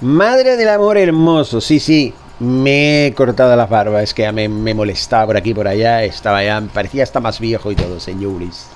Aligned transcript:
Madre 0.00 0.56
del 0.56 0.68
amor 0.68 0.98
hermoso, 0.98 1.60
sí, 1.60 1.80
sí. 1.80 2.12
Me 2.40 3.06
he 3.06 3.14
cortado 3.14 3.54
la 3.54 3.66
barba, 3.66 4.02
es 4.02 4.12
que 4.12 4.30
me, 4.32 4.48
me 4.48 4.74
molestaba 4.74 5.26
por 5.26 5.36
aquí 5.36 5.54
por 5.54 5.68
allá, 5.68 6.02
estaba 6.02 6.42
ya, 6.42 6.60
parecía 6.72 7.04
hasta 7.04 7.20
más 7.20 7.38
viejo 7.38 7.70
y 7.70 7.76
todo, 7.76 8.00
señores. 8.00 8.66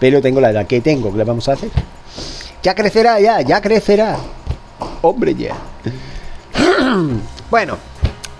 Pero 0.00 0.20
tengo 0.20 0.40
la 0.40 0.50
edad 0.50 0.66
que 0.66 0.80
tengo, 0.80 1.12
¿qué 1.12 1.18
le 1.18 1.24
vamos 1.24 1.48
a 1.48 1.52
hacer? 1.52 1.70
Ya 2.62 2.74
crecerá, 2.74 3.20
ya, 3.20 3.40
ya 3.40 3.60
crecerá. 3.60 4.16
Hombre, 5.02 5.34
ya. 5.34 5.54
bueno, 7.50 7.78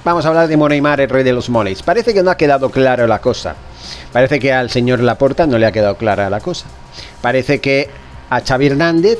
vamos 0.04 0.24
a 0.24 0.28
hablar 0.28 0.48
de 0.48 0.56
Moneymar, 0.56 1.00
el 1.00 1.08
rey 1.08 1.22
de 1.22 1.32
los 1.32 1.48
moles. 1.48 1.82
Parece 1.82 2.12
que 2.12 2.22
no 2.22 2.30
ha 2.30 2.36
quedado 2.36 2.70
claro 2.70 3.06
la 3.06 3.20
cosa. 3.20 3.54
Parece 4.12 4.40
que 4.40 4.52
al 4.52 4.70
señor 4.70 5.00
Laporta 5.00 5.46
no 5.46 5.58
le 5.58 5.66
ha 5.66 5.72
quedado 5.72 5.96
clara 5.96 6.30
la 6.30 6.40
cosa. 6.40 6.66
Parece 7.20 7.60
que 7.60 7.88
a 8.30 8.40
Xavi 8.40 8.66
Hernández 8.66 9.18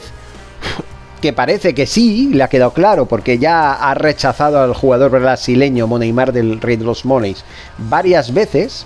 que 1.25 1.33
parece 1.33 1.75
que 1.75 1.87
sí, 1.87 2.29
le 2.35 2.43
ha 2.43 2.51
quedado 2.51 2.75
claro, 2.75 3.07
porque 3.07 3.39
ya 3.39 3.73
ha 3.73 3.95
rechazado 3.95 4.61
al 4.61 4.75
jugador 4.75 5.11
brasileño 5.11 5.87
Moneymar 5.87 6.35
del 6.35 6.61
Rey 6.61 6.77
los 6.77 7.07
Moneys 7.07 7.47
varias 7.79 8.35
veces. 8.35 8.85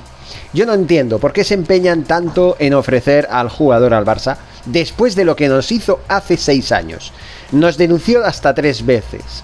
Yo 0.53 0.65
no 0.65 0.73
entiendo 0.73 1.19
por 1.19 1.33
qué 1.33 1.43
se 1.43 1.55
empeñan 1.55 2.05
tanto 2.05 2.55
en 2.61 2.75
ofrecer 2.75 3.27
al 3.29 3.49
jugador 3.49 3.93
al 3.93 4.05
Barça 4.05 4.37
después 4.67 5.17
de 5.17 5.25
lo 5.25 5.35
que 5.35 5.49
nos 5.49 5.73
hizo 5.73 5.99
hace 6.07 6.37
seis 6.37 6.71
años. 6.71 7.13
Nos 7.51 7.77
denunció 7.77 8.25
hasta 8.25 8.55
tres 8.55 8.87
veces. 8.87 9.43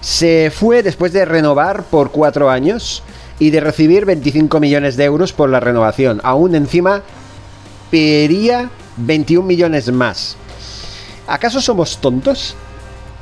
Se 0.00 0.50
fue 0.52 0.82
después 0.82 1.12
de 1.12 1.26
renovar 1.26 1.84
por 1.84 2.10
cuatro 2.10 2.50
años 2.50 3.04
y 3.38 3.50
de 3.50 3.60
recibir 3.60 4.04
25 4.04 4.58
millones 4.58 4.96
de 4.96 5.04
euros 5.04 5.32
por 5.32 5.48
la 5.48 5.60
renovación. 5.60 6.20
Aún 6.24 6.56
encima 6.56 7.02
pediría 7.92 8.68
21 8.96 9.46
millones 9.46 9.92
más. 9.92 10.36
¿Acaso 11.26 11.60
somos 11.60 11.98
tontos? 11.98 12.56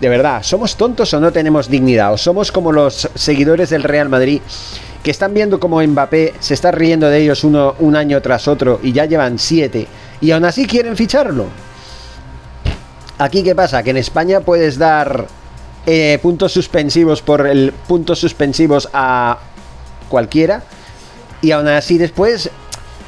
De 0.01 0.09
verdad, 0.09 0.43
¿somos 0.43 0.77
tontos 0.77 1.15
o 1.15 1.21
no 1.21 1.33
tenemos 1.33 1.69
dignidad? 1.69 2.13
¿O 2.13 2.19
somos 2.19 2.53
como 2.53 2.73
los 2.73 3.09
seguidores 3.15 3.71
del 3.71 3.83
Real 3.83 4.09
Madrid 4.09 4.41
que 5.03 5.11
están 5.11 5.35
viendo 5.35 5.61
como 5.61 5.83
Mbappé 5.83 6.35
se 6.41 6.55
está 6.55 6.71
riendo 6.71 7.09
de 7.09 7.21
ellos 7.21 7.45
uno, 7.45 7.75
un 7.79 7.95
año 7.95 8.21
tras 8.23 8.49
otro 8.49 8.81
y 8.83 8.93
ya 8.93 9.05
llevan 9.05 9.39
siete 9.39 9.87
y 10.21 10.31
aún 10.31 10.45
así 10.45 10.67
quieren 10.67 10.97
ficharlo? 10.97 11.47
Aquí, 13.19 13.43
¿qué 13.43 13.55
pasa? 13.55 13.83
Que 13.83 13.91
en 13.91 13.99
España 13.99 14.41
puedes 14.41 14.77
dar 14.77 15.27
eh, 15.87 16.19
puntos 16.21 16.53
suspensivos 16.53 17.23
por 17.23 17.47
el 17.47 17.73
puntos 17.87 18.19
suspensivos 18.19 18.89
a 18.93 19.39
cualquiera 20.09 20.65
y 21.41 21.53
aún 21.53 21.69
así 21.69 21.99
después 21.99 22.51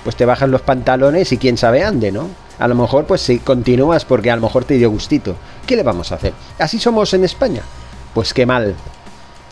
pues 0.05 0.15
te 0.15 0.25
bajan 0.25 0.51
los 0.53 0.61
pantalones 0.61 1.33
y 1.33 1.39
quién 1.39 1.57
sabe 1.57 1.83
ande, 1.83 2.13
¿no? 2.13 2.29
A 2.59 2.69
lo 2.69 2.75
mejor 2.75 3.05
pues 3.05 3.21
si 3.21 3.39
continúas 3.39 4.05
porque 4.05 4.31
a 4.31 4.37
lo 4.37 4.43
mejor 4.43 4.65
te 4.65 4.75
dio 4.75 4.91
gustito. 4.91 5.37
¿Qué 5.67 5.77
le 5.77 5.83
vamos 5.83 6.13
a 6.13 6.17
hacer? 6.17 6.33
¿Así 6.59 6.79
somos 6.79 7.13
en 7.15 7.25
España? 7.25 7.63
Pues 8.15 8.33
qué 8.33 8.47
mal. 8.47 8.75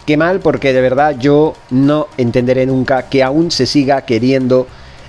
Qué 0.06 0.16
mal 0.16 0.40
porque 0.40 0.72
de 0.72 0.80
verdad 0.80 1.16
yo 1.18 1.54
no 1.70 2.08
entenderé 2.16 2.66
nunca 2.66 3.08
que 3.08 3.22
aún 3.22 3.50
se 3.50 3.66
siga 3.66 4.02
queriendo... 4.02 4.66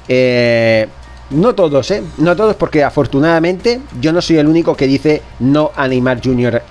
Eh, 0.08 0.88
no 1.32 1.56
todos, 1.56 1.90
¿eh? 1.90 2.04
No 2.18 2.36
todos 2.36 2.56
porque 2.56 2.84
afortunadamente 2.84 3.82
yo 4.00 4.14
no 4.14 4.22
soy 4.22 4.38
el 4.38 4.48
único 4.48 4.76
que 4.76 4.86
dice 4.86 5.24
no 5.40 5.72
a 5.76 5.88
Neymar 5.88 6.22
Jr. 6.24 6.62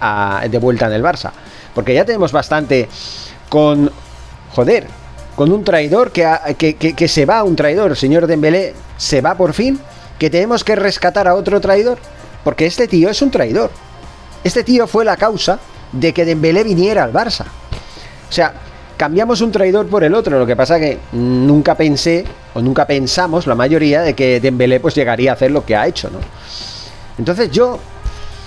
de 0.49 0.59
vuelta 0.59 0.87
en 0.87 0.93
el 0.93 1.03
Barça. 1.03 1.33
Porque 1.75 1.95
ya 1.95 2.05
tenemos 2.05 2.33
bastante 2.33 2.89
con... 3.49 3.91
Joder, 4.55 4.87
con 5.35 5.51
un 5.51 5.65
traidor 5.65 6.13
que, 6.13 6.25
que, 6.57 6.77
que, 6.77 7.09
se 7.09 7.27
va, 7.27 7.43
un 7.43 7.57
traidor, 7.57 7.97
señor 7.97 8.29
Dembélé 8.29 8.73
se 8.97 9.21
va 9.21 9.37
por 9.37 9.53
fin 9.53 9.81
que 10.25 10.31
tenemos 10.31 10.65
que 10.65 10.75
rescatar 10.75 11.29
a 11.29 11.35
otro 11.35 11.61
traidor, 11.61 11.99
porque 12.45 12.65
este 12.65 12.89
tío 12.89 13.11
es 13.11 13.21
un 13.21 13.31
traidor. 13.31 13.71
Este 14.43 14.65
tío 14.65 14.87
fue 14.87 15.05
la 15.05 15.19
causa 15.19 15.59
de 15.93 16.15
que 16.15 16.25
Dembélé 16.25 16.65
viniera 16.65 17.05
al 17.05 17.13
Barça. 17.13 17.43
O 17.43 18.33
sea, 18.33 18.55
cambiamos 18.97 19.43
un 19.43 19.53
traidor 19.53 19.87
por 19.87 20.03
el 20.03 20.15
otro. 20.15 20.39
Lo 20.39 20.47
que 20.47 20.57
pasa 20.57 20.81
que 20.81 20.99
nunca 21.13 21.75
pensé, 21.75 22.25
o 22.55 22.63
nunca 22.63 22.87
pensamos, 22.87 23.47
la 23.47 23.55
mayoría, 23.55 24.01
de 24.01 24.15
que 24.15 24.41
Dembélé 24.41 24.81
pues 24.81 24.95
llegaría 24.95 25.33
a 25.33 25.35
hacer 25.35 25.51
lo 25.51 25.67
que 25.67 25.77
ha 25.77 25.87
hecho, 25.87 26.09
¿no? 26.09 26.21
Entonces 27.19 27.51
yo, 27.51 27.79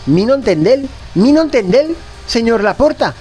mi 0.07 0.25
no 0.25 0.33
entender, 0.33 0.79
mi 1.13 1.31
no 1.31 1.43
entender, 1.43 1.89
señor 2.25 2.63
Laporta. 2.63 3.13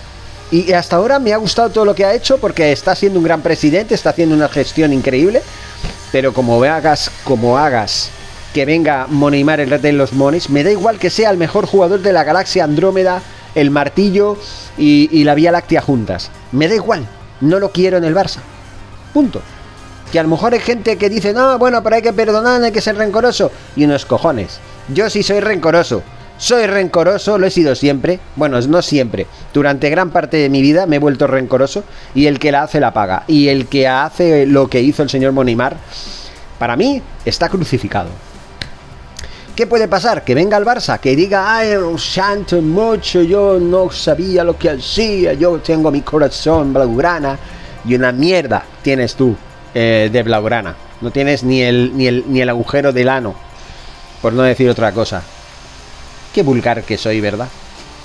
Y 0.51 0.73
hasta 0.73 0.97
ahora 0.97 1.19
me 1.19 1.35
ha 1.35 1.37
gustado 1.37 1.69
todo 1.69 1.85
lo 1.85 1.95
que 1.95 2.07
ha 2.07 2.15
hecho 2.15 2.39
porque 2.39 2.73
está 2.73 2.95
siendo 2.95 3.19
un 3.19 3.25
gran 3.27 3.43
presidente, 3.43 3.95
está 3.95 4.11
haciendo 4.11 4.35
una 4.35 4.49
gestión 4.49 4.95
increíble. 4.95 5.43
Pero 6.11 6.33
como 6.33 6.63
hagas, 6.65 7.11
como 7.23 7.59
hagas 7.59 8.16
que 8.57 8.65
venga 8.65 9.07
Moneymar 9.11 9.61
el 9.61 9.69
red 9.69 9.83
de 9.83 9.93
los 9.93 10.15
Mones. 10.15 10.49
Me 10.49 10.65
da 10.65 10.71
igual 10.71 10.99
que 10.99 11.11
sea 11.11 11.29
el 11.29 11.37
mejor 11.37 11.67
jugador 11.67 12.01
de 12.01 12.15
la 12.15 12.25
galaxia 12.25 12.65
Andrómeda, 12.65 13.21
el 13.55 13.71
martillo 13.71 14.39
y, 14.79 15.25
la 15.25 15.35
Vía 15.35 15.53
Láctea 15.53 15.83
juntas. 15.83 16.31
Me 16.53 16.67
da 16.67 16.75
igual. 16.75 17.07
No 17.43 17.59
lo 17.59 17.71
quiero 17.71 17.99
en 17.99 18.05
el 18.05 18.15
Barça. 18.15 18.39
Punto. 19.13 19.43
Que 20.11 20.19
a 20.19 20.23
lo 20.23 20.31
mejor 20.31 20.55
hay 20.55 20.61
gente 20.61 20.97
que 20.97 21.11
dice, 21.11 21.35
no, 21.35 21.59
bueno, 21.59 21.83
pero 21.83 21.97
hay 21.97 22.01
que 22.01 22.15
perdonar, 22.15 22.63
hay 22.63 22.73
que 22.73 22.81
ser 22.81 22.97
rencoroso. 22.97 23.53
Y 23.77 23.85
unos 23.85 24.07
cojones. 24.07 24.59
Yo 24.89 25.11
sí 25.11 25.23
soy 25.23 25.41
rencoroso. 25.41 26.03
Soy 26.39 26.65
rencoroso, 26.65 27.37
lo 27.37 27.47
he 27.47 27.51
sido 27.51 27.75
siempre. 27.75 28.21
Bueno, 28.37 28.59
no 28.59 28.81
siempre. 28.81 29.27
Durante 29.53 29.91
gran 29.91 30.09
parte 30.09 30.39
de 30.39 30.49
mi 30.49 30.63
vida 30.63 30.87
me 30.87 30.97
he 30.97 30.99
vuelto 30.99 31.27
rencoroso. 31.27 31.85
Y 32.15 32.25
el 32.25 32.39
que 32.39 32.53
la 32.53 32.63
hace 32.63 32.81
la 32.81 32.95
paga. 32.95 33.25
Y 33.27 33.49
el 33.49 33.67
que 33.67 33.87
hace 33.87 34.47
lo 34.47 34.69
que 34.69 34.81
hizo 34.81 35.03
el 35.03 35.11
señor 35.11 35.33
Monimar, 35.33 35.77
para 36.59 36.75
mí, 36.75 37.03
está 37.27 37.51
crucificado. 37.51 38.09
¿Qué 39.57 39.67
puede 39.67 39.89
pasar? 39.89 40.23
Que 40.23 40.35
venga 40.35 40.59
el 40.59 40.67
Barça, 40.67 41.01
que 41.01 41.17
diga, 41.17 41.57
ay, 41.57 41.73
lo 41.77 41.97
siento 41.97 42.61
mucho, 42.61 43.23
yo 43.23 43.59
no 43.59 43.91
sabía 43.91 44.45
lo 44.45 44.59
que 44.59 44.69
hacía, 44.69 45.33
yo 45.33 45.61
tengo 45.61 45.91
mi 45.91 46.03
corazón 46.03 46.75
blaugrana. 46.75 47.39
Y 47.87 47.95
una 47.95 48.13
mierda 48.13 48.63
tienes 48.83 49.15
tú 49.15 49.35
eh, 49.73 50.11
de 50.13 50.23
blaugrana. 50.23 50.77
No 51.01 51.11
tienes 51.11 51.43
ni 51.43 51.63
el, 51.63 51.97
ni, 51.97 52.07
el, 52.07 52.25
ni 52.27 52.43
el 52.43 52.51
agujero 52.51 52.93
del 52.93 53.09
ano, 53.09 53.35
por 54.21 54.35
no 54.35 54.43
decir 54.43 54.69
otra 54.69 54.93
cosa. 54.93 55.23
Qué 56.35 56.43
vulgar 56.43 56.83
que 56.83 56.99
soy, 56.99 57.23
¿verdad? 57.23 57.49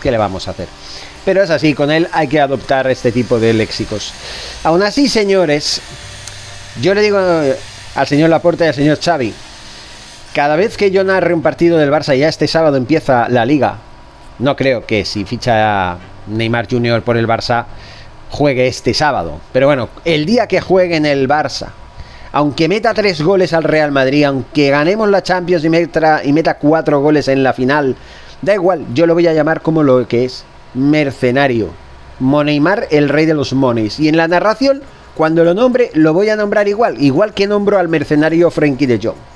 ¿Qué 0.02 0.10
le 0.10 0.18
vamos 0.18 0.48
a 0.48 0.52
hacer? 0.52 0.70
Pero 1.26 1.44
es 1.44 1.50
así, 1.50 1.74
con 1.74 1.92
él 1.92 2.08
hay 2.14 2.30
que 2.30 2.40
adoptar 2.40 2.90
este 2.90 3.12
tipo 3.12 3.42
de 3.42 3.52
léxicos. 3.52 4.14
Aún 4.64 4.84
así, 4.84 5.10
señores, 5.10 5.82
yo 6.80 6.94
le 6.94 7.02
digo 7.02 7.20
al 7.20 8.08
señor 8.08 8.30
Laporta 8.30 8.64
y 8.64 8.68
al 8.70 8.74
señor 8.74 9.00
Xavi, 9.02 9.34
cada 10.34 10.56
vez 10.56 10.78
que 10.78 10.92
yo 10.92 11.04
narre 11.04 11.34
un 11.34 11.42
partido 11.42 11.78
del 11.78 11.92
Barça, 11.92 12.16
ya 12.16 12.30
este 12.30 12.48
sábado 12.48 12.78
empieza 12.78 13.28
la 13.30 13.46
liga. 13.46 13.78
No 14.40 14.56
creo 14.56 14.86
que 14.86 15.06
si 15.06 15.26
ficha 15.26 15.98
Neymar 16.28 16.68
Jr. 16.70 17.02
por 17.02 17.18
el 17.18 17.28
Barça 17.28 17.66
juegue 18.30 18.68
este 18.68 18.94
sábado. 18.94 19.40
Pero 19.52 19.68
bueno, 19.68 19.90
el 20.06 20.26
día 20.26 20.48
que 20.48 20.62
juegue 20.62 20.96
en 20.96 21.06
el 21.06 21.28
Barça, 21.28 21.68
aunque 22.32 22.70
meta 22.70 22.94
tres 22.94 23.22
goles 23.22 23.54
al 23.54 23.64
Real 23.64 23.92
Madrid, 23.92 24.24
aunque 24.24 24.70
ganemos 24.70 25.10
la 25.10 25.22
Champions 25.22 25.66
y 25.66 25.70
meta, 25.70 26.22
y 26.24 26.32
meta 26.32 26.58
cuatro 26.58 27.02
goles 27.02 27.28
en 27.28 27.44
la 27.44 27.54
final, 27.54 27.96
da 28.42 28.54
igual, 28.54 28.86
yo 28.94 29.06
lo 29.06 29.14
voy 29.14 29.28
a 29.28 29.34
llamar 29.34 29.62
como 29.62 29.84
lo 29.84 30.08
que 30.08 30.26
es, 30.26 30.46
mercenario. 30.74 31.70
Moneymar, 32.20 32.88
el 32.92 33.10
rey 33.10 33.26
de 33.26 33.34
los 33.34 33.52
mones. 33.54 34.00
Y 34.00 34.08
en 34.08 34.16
la 34.16 34.28
narración, 34.28 34.82
cuando 35.16 35.44
lo 35.44 35.54
nombre, 35.54 35.90
lo 35.94 36.14
voy 36.14 36.30
a 36.30 36.36
nombrar 36.36 36.68
igual, 36.68 37.02
igual 37.02 37.34
que 37.34 37.48
nombro 37.48 37.78
al 37.78 37.90
mercenario 37.90 38.50
Frenkie 38.50 38.86
de 38.86 39.00
Jong. 39.02 39.31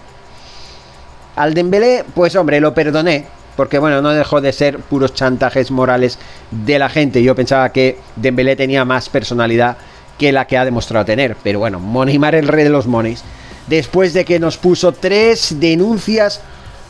Al 1.35 1.53
Dembélé, 1.53 2.03
pues 2.13 2.35
hombre, 2.35 2.59
lo 2.59 2.73
perdoné, 2.73 3.25
porque 3.55 3.79
bueno, 3.79 4.01
no 4.01 4.09
dejó 4.11 4.41
de 4.41 4.53
ser 4.53 4.79
puros 4.79 5.13
chantajes 5.13 5.71
morales 5.71 6.17
de 6.51 6.79
la 6.79 6.89
gente. 6.89 7.21
Yo 7.23 7.35
pensaba 7.35 7.71
que 7.71 7.99
Dembélé 8.15 8.55
tenía 8.55 8.85
más 8.85 9.09
personalidad 9.09 9.77
que 10.17 10.31
la 10.31 10.47
que 10.47 10.57
ha 10.57 10.65
demostrado 10.65 11.05
tener, 11.05 11.35
pero 11.43 11.59
bueno, 11.59 11.79
Monimar 11.79 12.35
el 12.35 12.47
rey 12.47 12.63
de 12.63 12.69
los 12.69 12.87
monis, 12.87 13.23
después 13.67 14.13
de 14.13 14.23
que 14.23 14.39
nos 14.39 14.57
puso 14.57 14.93
tres 14.93 15.59
denuncias 15.59 16.41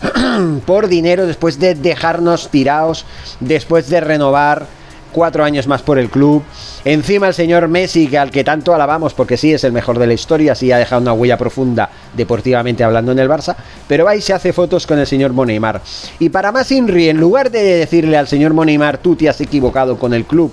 por 0.66 0.88
dinero, 0.88 1.26
después 1.26 1.60
de 1.60 1.74
dejarnos 1.74 2.50
tirados, 2.50 3.06
después 3.40 3.90
de 3.90 4.02
renovar 4.02 4.68
cuatro 5.16 5.46
años 5.46 5.66
más 5.66 5.82
por 5.82 5.98
el 5.98 6.10
club. 6.10 6.44
Encima 6.84 7.30
el 7.30 7.34
señor 7.34 7.70
Messi, 7.70 8.08
que 8.08 8.18
al 8.18 8.32
que 8.32 8.44
tanto 8.44 8.76
alabamos 8.76 9.14
porque 9.14 9.38
sí 9.38 9.54
es 9.54 9.64
el 9.64 9.72
mejor 9.72 9.98
de 9.98 10.08
la 10.08 10.14
historia, 10.14 10.56
sí 10.56 10.74
ha 10.74 10.78
dejado 10.78 11.02
una 11.02 11.14
huella 11.14 11.38
profunda 11.38 11.90
deportivamente 12.14 12.84
hablando 12.84 13.14
en 13.14 13.20
el 13.20 13.30
Barça, 13.30 13.56
pero 13.88 14.10
ahí 14.10 14.22
se 14.22 14.34
hace 14.34 14.52
fotos 14.52 14.86
con 14.86 15.00
el 15.00 15.08
señor 15.08 15.32
Moneymar. 15.32 15.82
Y 16.20 16.28
para 16.28 16.52
más 16.52 16.70
Inri, 16.70 17.08
en 17.08 17.18
lugar 17.18 17.50
de 17.50 17.64
decirle 17.64 18.18
al 18.18 18.28
señor 18.28 18.54
Moneymar, 18.54 18.98
tú 18.98 19.16
te 19.16 19.30
has 19.30 19.40
equivocado 19.40 19.98
con 19.98 20.14
el 20.14 20.26
club, 20.26 20.52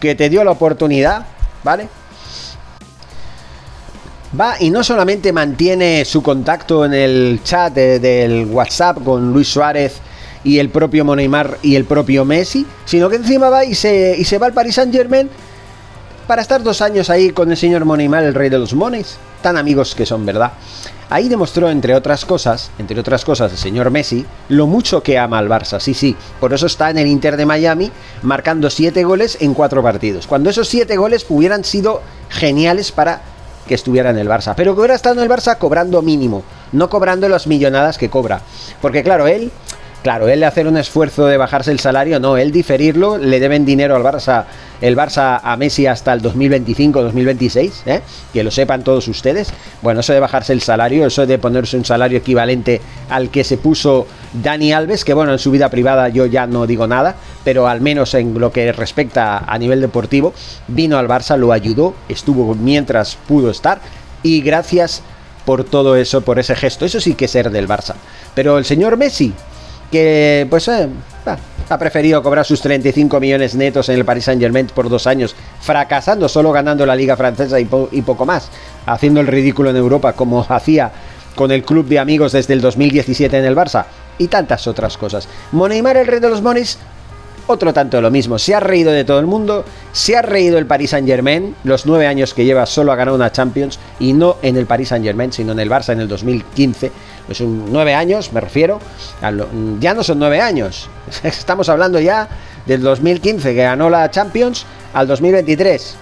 que 0.00 0.14
te 0.14 0.30
dio 0.30 0.42
la 0.42 0.52
oportunidad, 0.52 1.26
¿vale? 1.62 1.86
Va 4.40 4.54
y 4.58 4.70
no 4.70 4.82
solamente 4.82 5.34
mantiene 5.34 6.06
su 6.06 6.22
contacto 6.22 6.86
en 6.86 6.94
el 6.94 7.40
chat 7.44 7.74
del 7.74 8.46
WhatsApp 8.46 9.04
con 9.04 9.30
Luis 9.30 9.48
Suárez 9.48 10.00
y 10.44 10.58
el 10.58 10.68
propio 10.68 11.04
Moneymar 11.04 11.58
y 11.62 11.76
el 11.76 11.84
propio 11.84 12.24
Messi, 12.24 12.66
sino 12.84 13.08
que 13.08 13.16
encima 13.16 13.48
va 13.48 13.64
y 13.64 13.74
se, 13.74 14.16
y 14.18 14.24
se 14.24 14.38
va 14.38 14.46
al 14.46 14.52
Paris 14.52 14.76
Saint 14.76 14.92
Germain 14.92 15.28
para 16.26 16.42
estar 16.42 16.62
dos 16.62 16.80
años 16.80 17.10
ahí 17.10 17.30
con 17.30 17.50
el 17.50 17.56
señor 17.56 17.84
Moneymar, 17.84 18.24
el 18.24 18.34
rey 18.34 18.48
de 18.48 18.58
los 18.58 18.74
mones. 18.74 19.18
tan 19.42 19.56
amigos 19.56 19.94
que 19.94 20.06
son, 20.06 20.24
¿verdad? 20.24 20.52
Ahí 21.10 21.28
demostró, 21.28 21.68
entre 21.68 21.94
otras 21.94 22.24
cosas, 22.24 22.70
entre 22.78 22.98
otras 22.98 23.24
cosas, 23.24 23.52
el 23.52 23.58
señor 23.58 23.90
Messi, 23.90 24.24
lo 24.48 24.66
mucho 24.66 25.02
que 25.02 25.18
ama 25.18 25.38
al 25.38 25.48
Barça. 25.48 25.78
Sí, 25.78 25.94
sí, 25.94 26.16
por 26.40 26.54
eso 26.54 26.66
está 26.66 26.88
en 26.90 26.98
el 26.98 27.06
Inter 27.06 27.36
de 27.36 27.44
Miami 27.44 27.90
marcando 28.22 28.70
siete 28.70 29.04
goles 29.04 29.36
en 29.40 29.52
cuatro 29.52 29.82
partidos. 29.82 30.26
Cuando 30.26 30.48
esos 30.48 30.68
siete 30.68 30.96
goles 30.96 31.26
hubieran 31.28 31.64
sido 31.64 32.00
geniales 32.30 32.92
para 32.92 33.20
que 33.66 33.74
estuviera 33.74 34.10
en 34.10 34.18
el 34.18 34.28
Barça. 34.28 34.54
Pero 34.56 34.74
que 34.74 34.80
hubiera 34.80 34.94
estado 34.94 35.16
en 35.16 35.22
el 35.22 35.28
Barça 35.28 35.58
cobrando 35.58 36.02
mínimo, 36.02 36.44
no 36.72 36.88
cobrando 36.88 37.28
las 37.28 37.46
millonadas 37.46 37.98
que 37.98 38.08
cobra. 38.08 38.40
Porque 38.80 39.02
claro, 39.02 39.26
él 39.26 39.52
Claro, 40.02 40.28
él 40.28 40.42
hacer 40.42 40.66
un 40.66 40.76
esfuerzo 40.76 41.26
de 41.26 41.36
bajarse 41.36 41.70
el 41.70 41.78
salario, 41.78 42.18
no, 42.18 42.36
él 42.36 42.50
diferirlo, 42.50 43.18
le 43.18 43.38
deben 43.38 43.64
dinero 43.64 43.94
al 43.94 44.02
Barça, 44.02 44.46
el 44.80 44.96
Barça 44.96 45.40
a 45.40 45.56
Messi 45.56 45.86
hasta 45.86 46.12
el 46.12 46.20
2025-2026, 46.22 47.72
¿eh? 47.86 48.00
que 48.32 48.42
lo 48.42 48.50
sepan 48.50 48.82
todos 48.82 49.06
ustedes. 49.06 49.52
Bueno, 49.80 50.00
eso 50.00 50.12
de 50.12 50.18
bajarse 50.18 50.52
el 50.54 50.60
salario, 50.60 51.06
eso 51.06 51.24
de 51.24 51.38
ponerse 51.38 51.76
un 51.76 51.84
salario 51.84 52.18
equivalente 52.18 52.80
al 53.10 53.30
que 53.30 53.44
se 53.44 53.58
puso 53.58 54.08
Dani 54.32 54.72
Alves, 54.72 55.04
que 55.04 55.14
bueno, 55.14 55.30
en 55.30 55.38
su 55.38 55.52
vida 55.52 55.68
privada 55.68 56.08
yo 56.08 56.26
ya 56.26 56.48
no 56.48 56.66
digo 56.66 56.88
nada, 56.88 57.14
pero 57.44 57.68
al 57.68 57.80
menos 57.80 58.14
en 58.14 58.40
lo 58.40 58.50
que 58.50 58.72
respecta 58.72 59.38
a 59.38 59.56
nivel 59.56 59.80
deportivo, 59.80 60.34
vino 60.66 60.98
al 60.98 61.06
Barça, 61.06 61.36
lo 61.36 61.52
ayudó, 61.52 61.94
estuvo 62.08 62.56
mientras 62.56 63.14
pudo 63.28 63.52
estar 63.52 63.80
y 64.24 64.40
gracias 64.40 65.00
por 65.44 65.62
todo 65.62 65.94
eso, 65.94 66.22
por 66.22 66.40
ese 66.40 66.56
gesto. 66.56 66.84
Eso 66.84 67.00
sí 67.00 67.14
que 67.14 67.26
es 67.26 67.30
ser 67.30 67.50
del 67.50 67.68
Barça. 67.68 67.94
Pero 68.34 68.58
el 68.58 68.64
señor 68.64 68.96
Messi, 68.96 69.32
que 69.92 70.46
pues 70.50 70.66
eh, 70.68 70.88
ha 71.68 71.78
preferido 71.78 72.22
cobrar 72.22 72.44
sus 72.44 72.60
35 72.60 73.20
millones 73.20 73.54
netos 73.54 73.88
en 73.88 73.96
el 73.96 74.04
Paris 74.04 74.24
Saint 74.24 74.40
Germain 74.40 74.66
por 74.66 74.88
dos 74.88 75.06
años, 75.06 75.36
fracasando 75.60 76.28
solo 76.28 76.50
ganando 76.50 76.84
la 76.84 76.96
liga 76.96 77.16
francesa 77.16 77.60
y, 77.60 77.66
poco 77.66 78.26
más, 78.26 78.48
haciendo 78.86 79.20
el 79.20 79.28
ridículo 79.28 79.70
en 79.70 79.76
Europa 79.76 80.14
como 80.14 80.44
hacía 80.48 80.90
con 81.36 81.52
el 81.52 81.62
club 81.62 81.86
de 81.86 81.98
amigos 81.98 82.32
desde 82.32 82.54
el 82.54 82.60
2017 82.60 83.38
en 83.38 83.44
el 83.44 83.54
Barça 83.54 83.84
y 84.18 84.28
tantas 84.28 84.66
otras 84.66 84.96
cosas. 84.96 85.28
Moneymar, 85.52 85.96
el 85.96 86.06
rey 86.06 86.20
de 86.20 86.28
los 86.28 86.42
monis, 86.42 86.78
otro 87.46 87.72
tanto 87.72 87.96
de 87.96 88.02
lo 88.02 88.10
mismo. 88.10 88.38
Se 88.38 88.54
ha 88.54 88.60
reído 88.60 88.92
de 88.92 89.04
todo 89.04 89.18
el 89.18 89.26
mundo, 89.26 89.64
se 89.92 90.16
ha 90.16 90.22
reído 90.22 90.58
el 90.58 90.66
Paris 90.66 90.90
Saint 90.90 91.06
Germain, 91.06 91.54
los 91.64 91.86
nueve 91.86 92.06
años 92.06 92.34
que 92.34 92.44
lleva 92.44 92.66
solo 92.66 92.92
ha 92.92 92.96
ganado 92.96 93.16
una 93.16 93.32
Champions 93.32 93.78
y 93.98 94.12
no 94.12 94.36
en 94.42 94.56
el 94.56 94.66
Paris 94.66 94.88
Saint 94.88 95.04
Germain, 95.04 95.32
sino 95.32 95.52
en 95.52 95.60
el 95.60 95.70
Barça 95.70 95.92
en 95.92 96.00
el 96.00 96.08
2015 96.08 96.92
pues 97.26 97.40
un 97.40 97.66
nueve 97.70 97.94
años, 97.94 98.32
me 98.32 98.40
refiero, 98.40 98.80
ya 99.80 99.94
no 99.94 100.02
son 100.02 100.18
nueve 100.18 100.40
años, 100.40 100.88
estamos 101.22 101.68
hablando 101.68 102.00
ya 102.00 102.28
del 102.66 102.82
2015 102.82 103.54
que 103.54 103.62
ganó 103.62 103.90
la 103.90 104.10
Champions 104.10 104.66
al 104.92 105.06
2023. 105.06 105.96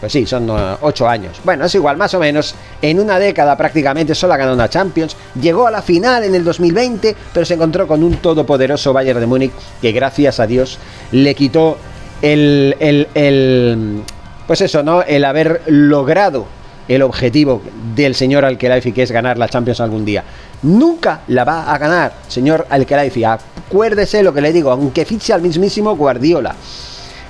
Pues 0.00 0.12
sí, 0.12 0.26
son 0.26 0.50
uh, 0.50 0.76
ocho 0.82 1.08
años. 1.08 1.40
Bueno, 1.42 1.64
es 1.64 1.74
igual, 1.74 1.96
más 1.96 2.12
o 2.14 2.18
menos. 2.18 2.54
En 2.82 3.00
una 3.00 3.18
década 3.18 3.56
prácticamente 3.56 4.14
solo 4.14 4.34
ha 4.34 4.36
ganado 4.36 4.54
una 4.54 4.68
Champions. 4.68 5.16
Llegó 5.40 5.66
a 5.66 5.70
la 5.70 5.80
final 5.80 6.24
en 6.24 6.34
el 6.34 6.44
2020, 6.44 7.16
pero 7.32 7.46
se 7.46 7.54
encontró 7.54 7.86
con 7.86 8.02
un 8.02 8.16
todopoderoso 8.16 8.92
Bayern 8.92 9.20
de 9.20 9.26
Múnich 9.26 9.52
que 9.80 9.92
gracias 9.92 10.38
a 10.38 10.46
Dios 10.46 10.78
le 11.12 11.34
quitó 11.34 11.78
el, 12.20 12.76
el, 12.78 13.08
el 13.14 14.02
pues 14.46 14.60
eso, 14.60 14.82
¿no? 14.82 15.02
El 15.02 15.24
haber 15.24 15.62
logrado 15.66 16.46
el 16.88 17.02
objetivo 17.02 17.62
del 17.94 18.14
señor 18.14 18.44
Alquelaifi, 18.44 18.92
que 18.92 19.02
es 19.02 19.10
ganar 19.10 19.38
la 19.38 19.48
Champions 19.48 19.80
algún 19.80 20.04
día. 20.04 20.22
Nunca 20.62 21.22
la 21.28 21.44
va 21.44 21.72
a 21.72 21.78
ganar, 21.78 22.12
señor 22.28 22.66
Alquelaifi. 22.68 23.24
Acuérdese 23.24 24.22
lo 24.22 24.32
que 24.32 24.40
le 24.40 24.52
digo, 24.52 24.70
aunque 24.70 25.04
fiche 25.04 25.32
al 25.32 25.42
mismísimo 25.42 25.96
Guardiola, 25.96 26.54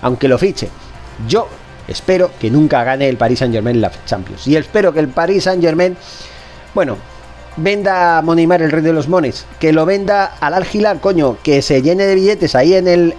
aunque 0.03 0.29
lo 0.29 0.37
fiche. 0.37 0.69
Yo 1.27 1.49
espero 1.89 2.31
que 2.39 2.51
nunca 2.51 2.85
gane 2.85 3.09
el 3.09 3.17
Paris 3.17 3.41
Saint 3.41 3.55
Germain 3.55 3.81
la 3.81 3.91
Champions. 4.05 4.47
Y 4.47 4.57
espero 4.57 4.93
que 4.93 5.01
el 5.01 5.09
Paris 5.09 5.45
Saint 5.45 5.63
Germain, 5.63 5.97
bueno, 6.75 6.97
venda 7.57 8.19
a 8.19 8.23
Monimar 8.23 8.63
el 8.63 8.71
rey 8.71 8.83
de 8.83 8.93
los 8.93 9.09
mones, 9.09 9.47
que 9.59 9.73
lo 9.73 9.87
venda 9.87 10.37
al 10.41 10.55
Al 10.55 11.01
coño, 11.01 11.39
que 11.43 11.63
se 11.63 11.83
llene 11.83 12.07
de 12.07 12.15
billetes 12.15 12.55
ahí 12.55 12.75
en 12.75 12.89
el 12.89 13.15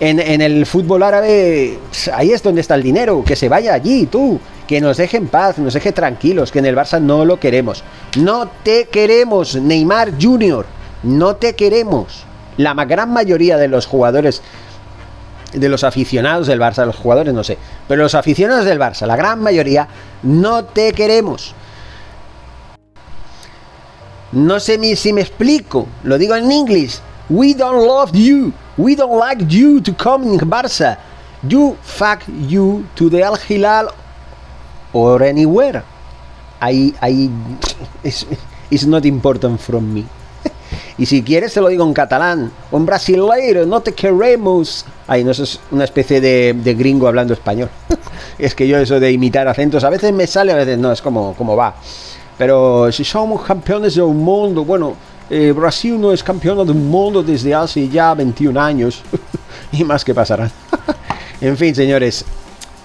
en, 0.00 0.18
en, 0.18 0.40
el 0.40 0.66
fútbol 0.66 1.04
árabe, 1.04 1.78
ahí 2.12 2.32
es 2.32 2.42
donde 2.42 2.60
está 2.60 2.74
el 2.74 2.82
dinero, 2.82 3.22
que 3.24 3.36
se 3.36 3.48
vaya 3.48 3.72
allí, 3.72 4.06
tú, 4.06 4.40
que 4.66 4.80
nos 4.80 4.96
deje 4.96 5.16
en 5.16 5.28
paz, 5.28 5.58
nos 5.58 5.74
deje 5.74 5.92
tranquilos, 5.92 6.50
que 6.50 6.58
en 6.58 6.66
el 6.66 6.76
Barça 6.76 7.00
no 7.00 7.24
lo 7.24 7.38
queremos. 7.38 7.84
No 8.18 8.48
te 8.62 8.86
queremos, 8.86 9.54
Neymar 9.54 10.12
Jr., 10.20 10.66
no 11.04 11.36
te 11.36 11.54
queremos. 11.54 12.24
La 12.56 12.74
gran 12.74 13.12
mayoría 13.12 13.56
de 13.56 13.68
los 13.68 13.86
jugadores, 13.86 14.42
de 15.52 15.68
los 15.68 15.84
aficionados 15.84 16.46
del 16.46 16.60
Barça, 16.60 16.86
los 16.86 16.96
jugadores 16.96 17.34
no 17.34 17.44
sé, 17.44 17.58
pero 17.88 18.02
los 18.02 18.14
aficionados 18.14 18.64
del 18.64 18.78
Barça, 18.78 19.06
la 19.06 19.16
gran 19.16 19.40
mayoría, 19.40 19.88
no 20.22 20.64
te 20.64 20.92
queremos. 20.92 21.54
No 24.32 24.60
sé 24.60 24.96
si 24.96 25.12
me 25.12 25.20
explico, 25.20 25.86
lo 26.04 26.16
digo 26.16 26.34
en 26.34 26.50
inglés. 26.50 27.02
We 27.28 27.54
don't 27.54 27.86
love 27.86 28.12
you. 28.12 28.52
We 28.76 28.96
don't 28.96 29.18
like 29.18 29.44
you 29.48 29.80
to 29.82 29.92
come 29.94 30.26
in 30.26 30.38
Barça. 30.40 30.98
You 31.46 31.76
fuck 31.82 32.20
you 32.48 32.86
to 32.94 33.10
the 33.10 33.22
Al 33.22 33.36
Hilal 33.36 33.90
or 34.92 35.22
anywhere. 35.22 35.84
I, 36.60 36.94
I, 37.02 37.30
it's, 38.04 38.86
not 38.86 39.04
important 39.04 39.60
from 39.60 39.92
me. 39.92 40.06
Y 40.98 41.06
si 41.06 41.22
quieres 41.22 41.54
te 41.54 41.60
lo 41.60 41.68
digo 41.68 41.84
en 41.84 41.94
catalán, 41.94 42.52
un 42.70 42.86
brasileiro, 42.86 43.64
no 43.66 43.80
te 43.80 43.92
queremos. 43.92 44.84
Ay, 45.06 45.24
no, 45.24 45.30
eso 45.30 45.44
es 45.44 45.60
una 45.70 45.84
especie 45.84 46.20
de, 46.20 46.54
de, 46.54 46.74
gringo 46.74 47.08
hablando 47.08 47.32
español. 47.32 47.70
es 48.38 48.54
que 48.54 48.68
yo 48.68 48.78
eso 48.78 49.00
de 49.00 49.10
imitar 49.10 49.48
acentos 49.48 49.84
a 49.84 49.90
veces 49.90 50.12
me 50.12 50.26
sale, 50.26 50.52
a 50.52 50.56
veces 50.56 50.78
no, 50.78 50.92
es 50.92 51.00
como, 51.00 51.34
como 51.34 51.56
va. 51.56 51.74
Pero 52.36 52.90
si 52.92 53.04
somos 53.04 53.42
campeones 53.42 53.94
del 53.94 54.06
mundo, 54.06 54.64
bueno, 54.64 54.94
eh, 55.30 55.52
Brasil 55.52 56.00
no 56.00 56.12
es 56.12 56.22
campeón 56.22 56.66
del 56.66 56.76
mundo 56.76 57.22
desde 57.22 57.54
hace 57.54 57.88
ya 57.88 58.14
21 58.14 58.60
años. 58.60 59.02
y 59.72 59.84
más 59.84 60.04
que 60.04 60.14
pasarán. 60.14 60.50
en 61.40 61.56
fin, 61.56 61.74
señores, 61.74 62.24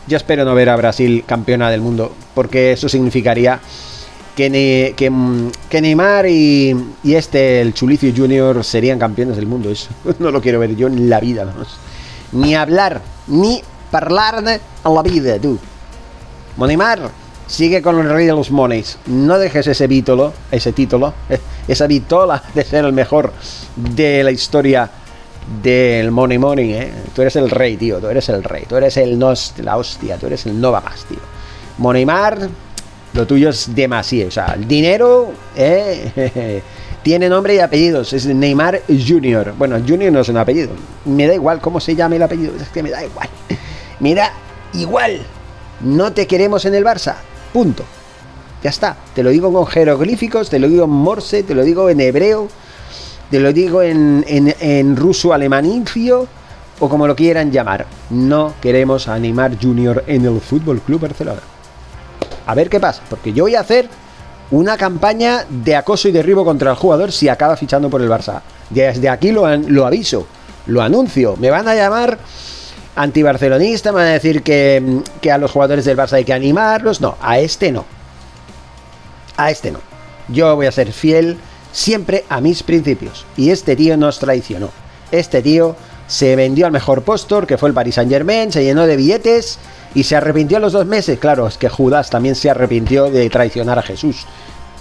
yo 0.07 0.15
espero 0.15 0.45
no 0.45 0.55
ver 0.55 0.69
a 0.69 0.75
Brasil 0.75 1.23
campeona 1.25 1.69
del 1.69 1.81
mundo, 1.81 2.13
porque 2.33 2.71
eso 2.71 2.87
significaría 2.87 3.59
que, 4.37 4.93
que, 4.95 5.09
mm, 5.09 5.51
que 5.67 5.81
Neymar 5.81 6.27
y, 6.27 6.75
este, 7.03 7.59
el 7.59 7.73
Chulicio 7.73 8.13
Junior, 8.15 8.63
serían 8.63 8.99
campeones 8.99 9.35
del 9.35 9.47
mundo. 9.47 9.69
Eso 9.71 9.89
no 10.19 10.31
lo 10.31 10.41
quiero 10.41 10.59
ver 10.59 10.75
yo 10.75 10.87
en 10.87 11.09
la 11.09 11.19
vida. 11.19 11.51
Ni 12.31 12.55
hablar, 12.55 13.01
ni 13.25 13.61
hablar 13.91 14.43
de 14.43 14.61
la 14.85 15.01
vida, 15.01 15.39
tú. 15.39 15.57
Neymar, 16.57 17.09
sigue 17.47 17.81
con 17.81 17.99
el 17.99 18.09
rey 18.09 18.27
de 18.27 18.33
los 18.33 18.51
moneys. 18.51 18.99
No 19.07 19.39
dejes 19.39 19.65
ese 19.65 19.87
título, 19.87 20.33
ese 20.51 20.71
título, 20.71 21.13
esa 21.67 21.87
vitola 21.87 22.43
de 22.53 22.63
ser 22.63 22.85
el 22.85 22.93
mejor 22.93 23.33
de 23.75 24.23
la 24.23 24.31
historia 24.31 24.89
del 25.63 26.11
Money 26.11 26.37
Money, 26.37 26.73
¿eh? 26.73 26.93
Tú 27.15 27.21
eres 27.23 27.37
el 27.37 27.49
rey, 27.49 27.77
tío, 27.77 27.99
tú 27.99 28.07
eres 28.07 28.29
el 28.29 28.43
rey, 28.43 28.65
tú 28.67 28.75
eres 28.75 28.97
el 28.97 29.17
nos, 29.17 29.53
la 29.59 29.77
hostia, 29.77 30.17
tú 30.17 30.27
eres 30.27 30.45
el 30.45 30.59
no 30.59 30.71
va 30.71 30.81
más, 30.81 31.05
tío. 31.05 31.19
Moneymar, 31.77 32.49
lo 33.17 33.27
tuyo 33.27 33.49
es 33.49 33.75
demasiado, 33.75 34.29
o 34.29 34.31
sea, 34.31 34.53
el 34.53 34.67
dinero, 34.67 35.31
¿eh? 35.55 36.61
Tiene 37.03 37.29
nombre 37.29 37.55
y 37.55 37.59
apellidos, 37.59 38.13
es 38.13 38.25
Neymar 38.25 38.81
Junior. 38.87 39.53
Bueno, 39.57 39.77
Junior 39.85 40.11
no 40.11 40.19
es 40.19 40.29
un 40.29 40.37
apellido, 40.37 40.69
me 41.05 41.27
da 41.27 41.33
igual 41.33 41.59
cómo 41.59 41.79
se 41.79 41.95
llame 41.95 42.17
el 42.17 42.23
apellido, 42.23 42.53
es 42.55 42.69
que 42.69 42.83
me 42.83 42.91
da 42.91 43.03
igual. 43.03 43.29
Me 43.99 44.13
da 44.13 44.31
igual. 44.75 45.19
No 45.81 46.13
te 46.13 46.27
queremos 46.27 46.65
en 46.65 46.75
el 46.75 46.85
Barça, 46.85 47.15
punto. 47.51 47.83
Ya 48.63 48.69
está, 48.69 48.95
te 49.15 49.23
lo 49.23 49.31
digo 49.31 49.51
con 49.51 49.65
jeroglíficos, 49.65 50.51
te 50.51 50.59
lo 50.59 50.69
digo 50.69 50.83
en 50.83 50.91
morse, 50.91 51.41
te 51.41 51.55
lo 51.55 51.63
digo 51.63 51.89
en 51.89 51.99
hebreo 51.99 52.47
te 53.29 53.39
lo 53.39 53.51
digo 53.51 53.81
en, 53.81 54.23
en, 54.27 54.95
ruso 54.95 55.33
alemanifio 55.33 56.27
o 56.79 56.89
como 56.89 57.07
lo 57.07 57.15
quieran 57.15 57.51
llamar. 57.51 57.85
No 58.09 58.53
queremos 58.61 59.07
animar 59.07 59.57
Junior 59.61 60.03
en 60.07 60.25
el 60.25 60.39
Fútbol 60.39 60.79
Club 60.79 61.01
Barcelona. 61.01 61.41
A 62.47 62.55
ver 62.55 62.69
qué 62.69 62.79
pasa, 62.79 63.03
porque 63.09 63.33
yo 63.33 63.43
voy 63.43 63.55
a 63.55 63.59
hacer 63.59 63.87
una 64.51 64.77
campaña 64.77 65.45
de 65.49 65.75
acoso 65.75 66.07
y 66.07 66.11
derribo 66.11 66.45
contra 66.45 66.71
el 66.71 66.77
jugador 66.77 67.11
si 67.11 67.27
acaba 67.29 67.57
fichando 67.57 67.89
por 67.89 68.01
el 68.01 68.09
Barça. 68.09 68.41
Desde 68.69 69.09
aquí 69.09 69.31
lo, 69.31 69.55
lo 69.55 69.85
aviso, 69.85 70.25
lo 70.65 70.81
anuncio. 70.81 71.35
Me 71.37 71.49
van 71.49 71.67
a 71.67 71.75
llamar 71.75 72.17
antibarcelonista, 72.95 73.91
me 73.91 73.97
van 73.99 74.07
a 74.07 74.13
decir 74.13 74.43
que, 74.43 75.01
que 75.21 75.31
a 75.31 75.37
los 75.37 75.51
jugadores 75.51 75.85
del 75.85 75.97
Barça 75.97 76.13
hay 76.13 76.25
que 76.25 76.33
animarlos. 76.33 77.01
No, 77.01 77.17
a 77.21 77.39
este 77.39 77.71
no. 77.71 77.85
A 79.35 79.51
este 79.51 79.71
no. 79.71 79.79
Yo 80.29 80.55
voy 80.55 80.65
a 80.65 80.71
ser 80.71 80.91
fiel 80.93 81.37
siempre 81.71 82.23
a 82.29 82.41
mis 82.41 82.63
principios. 82.63 83.25
Y 83.35 83.51
este 83.51 83.75
tío 83.75 83.97
nos 83.97 84.19
traicionó. 84.19 84.69
Este 85.11 85.41
tío 85.41 85.75
se 86.07 86.35
vendió 86.35 86.65
al 86.65 86.71
mejor 86.71 87.03
postor, 87.03 87.45
que 87.45 87.57
fue 87.57 87.69
el 87.69 87.75
Paris 87.75 87.95
Saint 87.95 88.11
Germain, 88.11 88.51
se 88.51 88.63
llenó 88.63 88.87
de 88.87 88.95
billetes 88.95 89.59
y 89.93 90.03
se 90.03 90.15
arrepintió 90.15 90.57
a 90.57 90.61
los 90.61 90.73
dos 90.73 90.85
meses. 90.85 91.19
Claro, 91.19 91.47
es 91.47 91.57
que 91.57 91.69
Judas 91.69 92.09
también 92.09 92.35
se 92.35 92.49
arrepintió 92.49 93.09
de 93.09 93.29
traicionar 93.29 93.77
a 93.77 93.83
Jesús. 93.83 94.25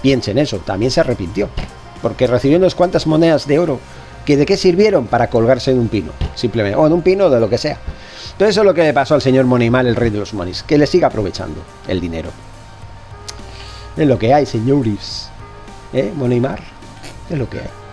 Piensen 0.03 0.39
eso, 0.39 0.59
también 0.59 0.91
se 0.91 1.01
arrepintió. 1.01 1.49
Porque 2.01 2.27
recibió 2.27 2.59
unas 2.59 2.75
cuantas 2.75 3.07
monedas 3.07 3.47
de 3.47 3.59
oro 3.59 3.81
que 4.25 4.37
de 4.37 4.47
qué 4.47 4.57
sirvieron 4.57 5.07
para 5.07 5.29
colgarse 5.29 5.71
en 5.71 5.79
un 5.79 5.89
pino, 5.89 6.13
simplemente, 6.35 6.77
o 6.77 6.87
en 6.87 6.93
un 6.93 7.03
pino 7.03 7.29
de 7.29 7.41
lo 7.41 7.49
que 7.49 7.59
sea. 7.59 7.79
Todo 8.39 8.49
eso 8.49 8.61
es 8.61 8.67
lo 8.67 8.75
que 8.75 8.83
le 8.83 8.93
pasó 8.93 9.15
al 9.15 9.23
señor 9.23 9.47
Monimal, 9.47 9.87
el 9.87 9.97
rey 9.97 10.11
de 10.11 10.19
los 10.19 10.35
monis, 10.35 10.63
que 10.63 10.79
le 10.79 10.87
siga 10.87 11.09
aprovechando 11.09 11.61
el 11.89 12.01
dinero. 12.01 12.31
Es 13.97 14.07
lo 14.07 14.19
que 14.19 14.35
hay, 14.35 14.45
señores. 14.45 15.31
¿Eh? 15.93 16.13
Moneymar. 16.15 16.61
Es 17.31 17.39
lo 17.39 17.49
que 17.49 17.61
hay. 17.61 17.86